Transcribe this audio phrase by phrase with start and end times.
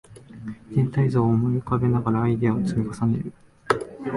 [0.73, 3.33] 全体像を思い浮かべながらアイデアを積み重ねる